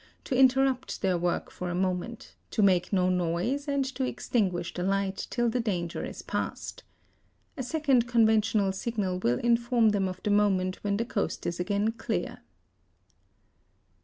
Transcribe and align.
to 0.23 0.35
interrupt 0.35 1.03
their 1.03 1.15
work 1.15 1.51
for 1.51 1.69
a 1.69 1.75
moment, 1.75 2.33
to 2.49 2.63
make 2.63 2.91
no 2.91 3.07
noise, 3.07 3.67
and 3.67 3.85
to 3.85 4.03
extinguish 4.03 4.73
the 4.73 4.81
light, 4.81 5.27
till 5.29 5.47
the 5.47 5.59
danger 5.59 6.03
is 6.03 6.23
passed; 6.23 6.81
a 7.55 7.61
second 7.61 8.07
conventional 8.07 8.71
signal 8.71 9.19
will 9.19 9.37
inform 9.41 9.89
them 9.89 10.07
of 10.07 10.19
the 10.23 10.31
moment 10.31 10.83
when 10.83 10.97
the 10.97 11.05
coast 11.05 11.45
is 11.45 11.59
again 11.59 11.91
clear. 11.91 12.39